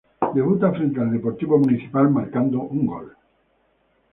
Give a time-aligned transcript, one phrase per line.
[0.35, 3.07] Debuta frente a Deportivo Municipal, marcando un gol.